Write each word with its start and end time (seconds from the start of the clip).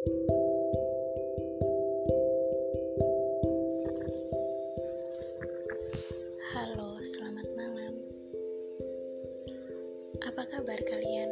Halo, 0.00 0.16
selamat 7.04 7.44
malam. 7.52 8.00
Apa 10.24 10.48
kabar 10.48 10.80
kalian? 10.88 11.28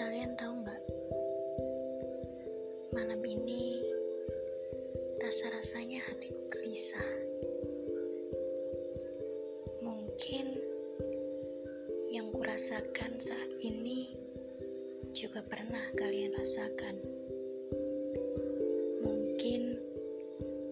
Kalian 0.00 0.32
tahu 0.40 0.64
nggak? 0.64 0.80
Malam 2.96 3.20
ini 3.28 3.84
rasa-rasanya 5.20 6.00
hatiku 6.08 6.40
gelisah. 6.56 7.10
Mungkin 9.84 10.56
yang 12.08 12.32
kurasakan 12.32 13.20
saat 13.20 13.52
ini 13.60 14.27
juga 15.18 15.42
pernah 15.42 15.82
kalian 15.98 16.30
rasakan. 16.30 16.94
Mungkin 19.02 19.74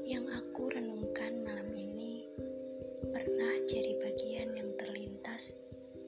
yang 0.07 0.23
aku 0.23 0.71
renungkan 0.71 1.43
malam 1.43 1.67
ini 1.75 2.23
pernah 3.11 3.59
jadi 3.67 3.99
bagian 4.07 4.55
yang 4.55 4.71
terlintas 4.79 5.51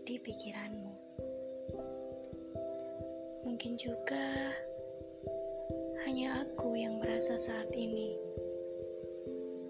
di 0.07 0.23
pikiranmu. 0.23 0.95
Mungkin 3.43 3.75
juga 3.75 4.55
hanya 6.07 6.47
aku 6.47 6.79
yang 6.79 7.03
merasa 7.03 7.43
saat 7.43 7.75
ini. 7.75 8.15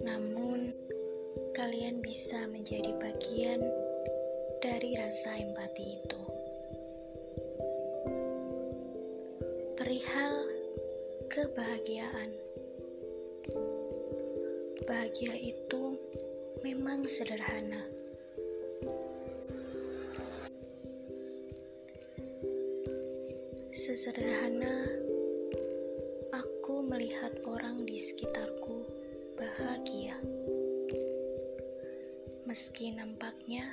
Namun, 0.05 0.77
kalian 1.57 2.05
bisa 2.05 2.45
menjadi 2.53 2.93
bagian 3.01 3.65
dari 4.61 4.93
rasa 5.01 5.41
empati 5.41 6.05
itu. 6.05 6.18
Perihal 9.89 10.45
kebahagiaan. 11.33 12.29
Bahagia 14.85 15.33
itu 15.33 15.97
memang 16.61 17.09
sederhana. 17.09 17.89
Sesederhana 23.73 24.93
aku 26.37 26.85
melihat 26.85 27.33
orang 27.49 27.89
di 27.89 27.97
sekitarku 27.97 28.85
bahagia. 29.41 30.21
Meski 32.45 32.93
nampaknya 32.93 33.65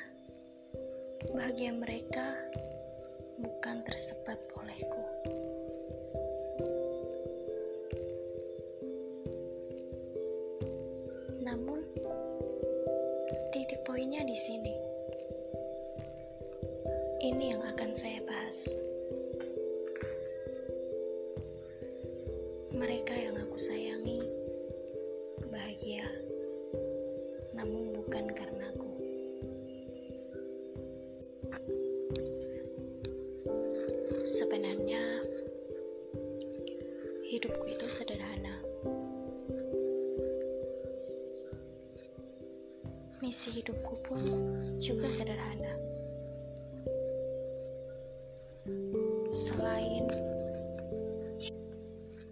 bahagia 1.35 1.75
mereka 1.75 2.39
bukan 3.35 3.83
tersebab 3.83 4.39
olehku. 4.63 5.03
Di 14.35 14.43
sini. 14.43 14.75
Ini 17.23 17.55
yang 17.55 17.63
akan 17.71 17.95
saya 17.95 18.19
bahas. 18.27 18.67
Mereka 22.75 23.15
yang 23.15 23.39
aku 23.39 23.55
sayangi 23.55 24.19
bahagia, 25.47 26.03
namun 27.55 27.95
bukan 27.95 28.27
karena 28.35 28.67
aku. 28.75 28.91
Sebenarnya, 34.35 35.23
hidupku 37.31 37.71
Hidupku 43.45 43.93
pun 44.01 44.21
juga 44.81 45.05
sederhana. 45.05 45.73
Selain 49.29 50.09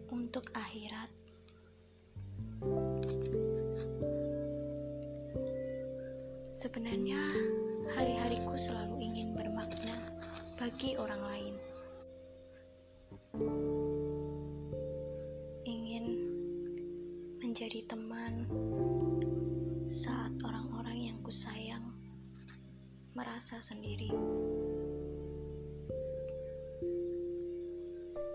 untuk 0.09 0.49
akhirat, 0.57 1.09
sebenarnya 6.57 7.21
hari-hariku 7.93 8.57
selalu 8.57 9.05
ingin 9.05 9.37
bermakna 9.37 9.95
bagi 10.57 10.97
orang 10.97 11.21
lain. 11.29 11.55
Merasa 23.13 23.61
sendiri. 23.61 24.09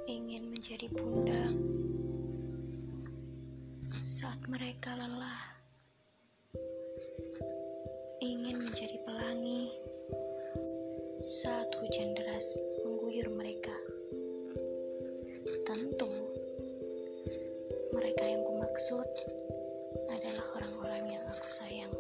Ingin 0.07 0.55
menjadi 0.55 0.87
pundak 0.95 1.51
saat 3.91 4.39
mereka 4.47 4.95
lelah. 4.95 5.43
Ingin 8.23 8.63
menjadi 8.63 9.03
pelangi 9.03 9.75
saat 11.43 11.69
hujan 11.83 12.15
deras 12.15 12.47
mengguyur 12.87 13.35
mereka. 13.35 13.75
Tentu, 15.67 16.11
mereka 17.99 18.23
yang 18.23 18.43
kumaksud 18.47 19.11
adalah 20.07 20.47
orang-orang 20.55 21.19
yang 21.19 21.25
aku 21.27 21.49
sayang. 21.51 21.95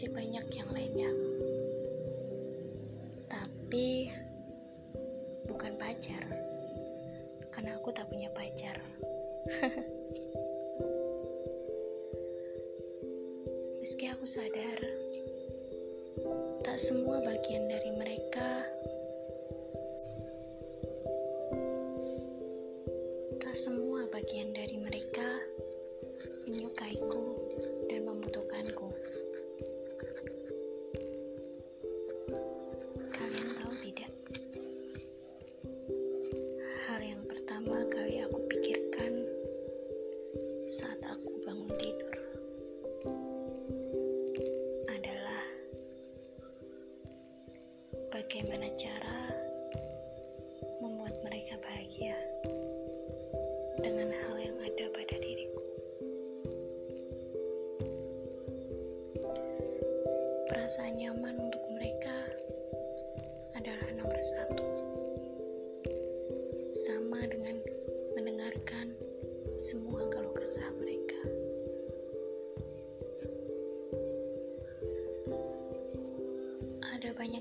Masih 0.00 0.16
banyak 0.16 0.48
yang 0.56 0.70
lainnya. 0.72 1.12
Tapi 3.28 4.08
bukan 5.44 5.76
pacar, 5.76 6.24
karena 7.52 7.76
aku 7.76 7.92
tak 7.92 8.08
punya 8.08 8.32
pacar. 8.32 8.80
Meski 13.84 14.08
aku 14.08 14.24
sadar, 14.24 14.80
tak 16.64 16.80
semua 16.80 17.20
bagian 17.20 17.68
dari 17.68 17.89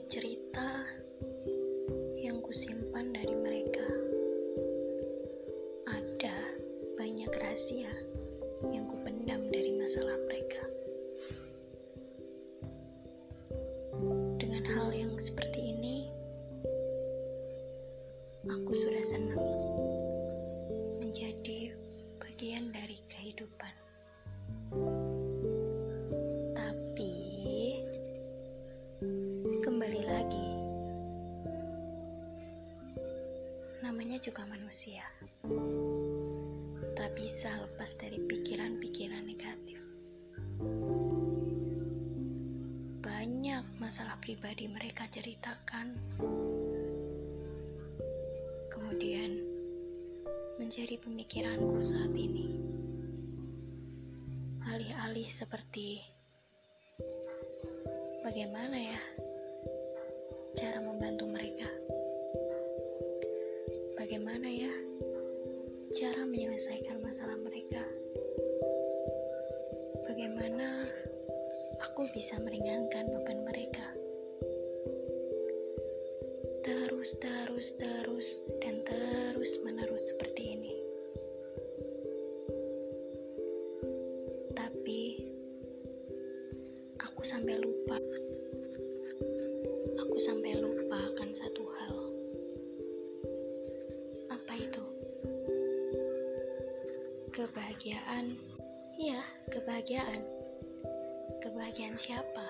cerita 0.10 0.90
yang 2.18 2.42
kusimpan 2.42 3.14
dari 3.14 3.36
mereka. 3.46 3.86
Ada 5.86 6.34
banyak 6.98 7.30
rahasia 7.30 7.94
yang 8.74 8.90
kupendam 8.90 9.46
dari 9.54 9.70
masalah 9.78 10.18
mereka. 10.26 10.66
juga 34.20 34.44
manusia. 34.52 35.08
Tak 37.00 37.12
bisa 37.16 37.56
lepas 37.56 37.92
dari 37.96 38.20
pikiran-pikiran 38.28 39.24
negatif. 39.24 39.80
Banyak 43.00 43.64
masalah 43.80 44.20
pribadi 44.20 44.68
mereka 44.68 45.08
ceritakan. 45.08 45.96
Kemudian 48.76 49.40
menjadi 50.60 51.00
pemikiranku 51.00 51.80
saat 51.80 52.12
ini. 52.12 52.52
Alih-alih 54.68 55.32
seperti 55.32 56.04
bagaimana 58.28 58.76
ya 58.76 59.00
cara 60.60 60.84
membantu 60.84 61.24
Bagaimana 64.10 64.50
ya 64.50 64.74
cara 65.94 66.26
menyelesaikan 66.26 66.98
masalah 66.98 67.38
mereka? 67.46 67.78
Bagaimana 70.10 70.90
aku 71.78 72.10
bisa 72.10 72.42
meringankan 72.42 73.06
beban 73.06 73.46
mereka? 73.46 73.86
Terus, 76.66 77.22
terus, 77.22 77.70
terus, 77.78 78.28
dan 78.66 78.82
terus 78.82 79.62
menerus 79.62 80.02
seperti 80.10 80.58
ini. 80.58 80.74
Tapi 84.58 85.02
aku 86.98 87.22
sampai 87.22 87.62
lupa. 87.62 88.02
Kebahagiaan. 97.80 98.36
Iya, 99.00 99.24
kebahagiaan. 99.56 100.20
Kebahagiaan 101.40 101.96
siapa? 101.96 102.44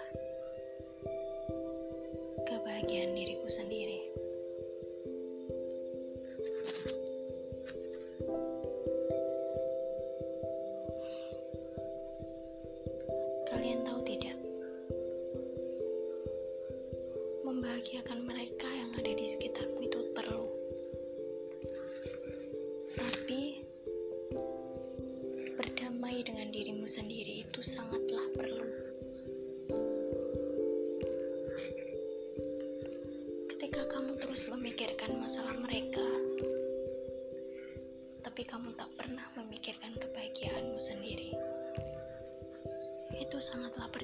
Kebahagiaan 2.49 3.13
diriku 3.13 3.45
sendiri. 3.45 3.68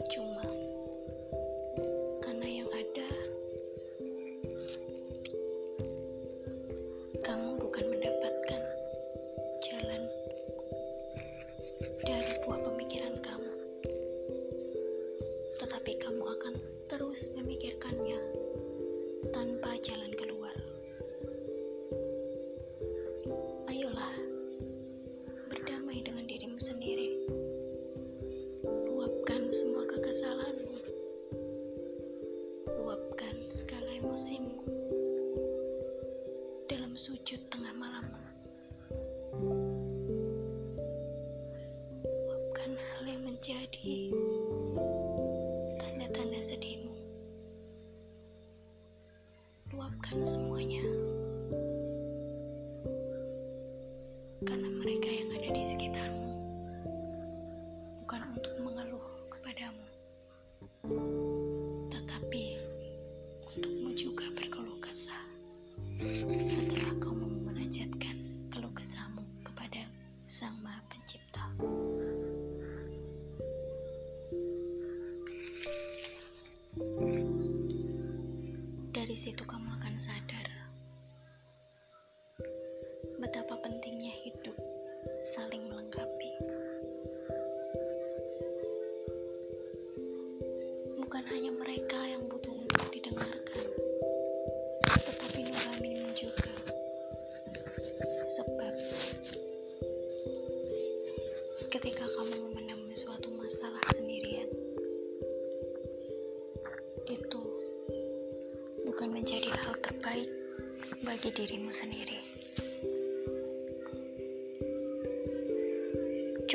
Cuma. 0.10 0.55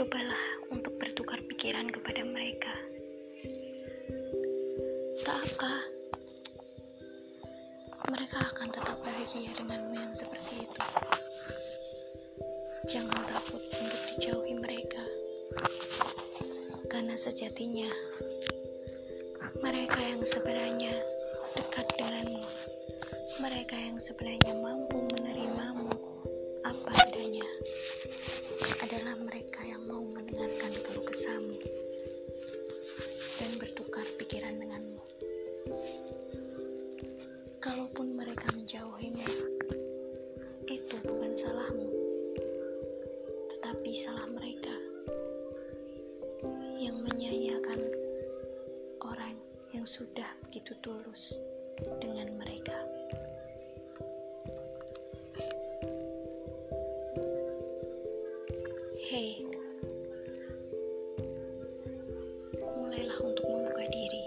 Cobalah 0.00 0.64
untuk 0.72 0.96
bertukar 0.96 1.44
pikiran 1.44 1.92
kepada 1.92 2.24
mereka. 2.24 2.72
Takkah 5.20 5.80
mereka 8.08 8.48
akan 8.48 8.68
tetap 8.72 8.96
bahagia 9.04 9.52
denganmu 9.60 9.92
yang 9.92 10.16
seperti 10.16 10.64
itu? 10.64 10.82
Jangan 12.88 13.28
takut 13.28 13.60
untuk 13.60 14.00
dijauhi 14.16 14.56
mereka, 14.56 15.04
karena 16.88 17.20
sejatinya 17.20 17.92
mereka 19.60 20.00
yang 20.00 20.24
sebenarnya 20.24 20.96
dekat 21.52 21.84
denganmu, 22.00 22.48
mereka 23.36 23.76
yang 23.76 24.00
sebenarnya 24.00 24.59
tetapi 43.90 44.06
salah 44.06 44.30
mereka 44.38 44.70
yang 46.78 46.94
menyanyiakan 47.10 47.80
orang 49.02 49.34
yang 49.74 49.82
sudah 49.82 50.30
begitu 50.46 50.78
tulus 50.78 51.34
dengan 51.98 52.30
mereka. 52.38 52.78
Hei, 59.10 59.42
mulailah 62.62 63.18
untuk 63.26 63.42
membuka 63.42 63.90
diri. 63.90 64.24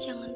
Jangan 0.00 0.32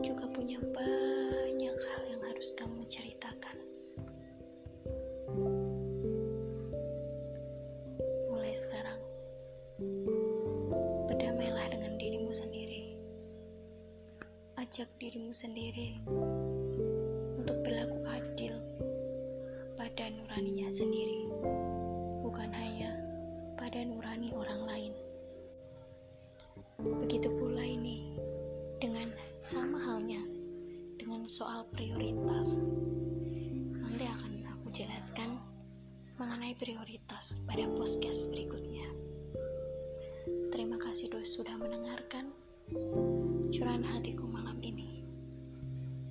juga 0.00 0.28
punya 0.28 0.60
banyak 0.74 1.76
hal 1.76 2.02
yang 2.08 2.22
harus 2.24 2.48
kamu 2.56 2.84
ceritakan. 2.88 3.56
Mulai 8.28 8.54
sekarang, 8.56 9.00
berdamailah 11.08 11.66
dengan 11.72 11.92
dirimu 11.96 12.32
sendiri. 12.32 12.96
Ajak 14.60 14.88
dirimu 15.00 15.32
sendiri 15.32 16.00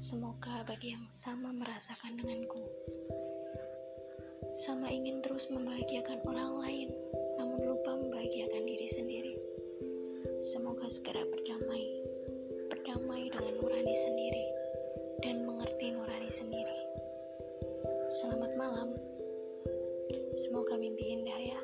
Semoga 0.05 0.61
bagi 0.69 0.93
yang 0.93 1.01
sama 1.17 1.49
merasakan 1.49 2.13
denganku, 2.13 2.61
sama 4.53 4.85
ingin 4.85 5.25
terus 5.25 5.49
membahagiakan 5.49 6.21
orang 6.29 6.61
lain, 6.61 6.89
namun 7.41 7.57
lupa 7.65 7.97
membahagiakan 7.97 8.69
diri 8.69 8.85
sendiri. 8.93 9.33
Semoga 10.45 10.85
segera 10.93 11.25
berdamai, 11.25 11.89
berdamai 12.69 13.33
dengan 13.33 13.53
nurani 13.57 13.95
sendiri, 14.05 14.45
dan 15.25 15.41
mengerti 15.41 15.97
nurani 15.97 16.29
sendiri. 16.29 16.77
Selamat 18.21 18.53
malam. 18.61 18.93
Semoga 20.37 20.77
mimpi 20.77 21.17
indah 21.17 21.39
ya. 21.49 21.59